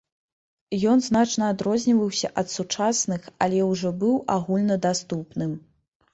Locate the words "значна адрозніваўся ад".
1.07-2.47